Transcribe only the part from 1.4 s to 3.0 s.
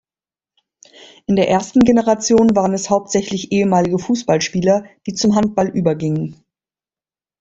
ersten Generation waren es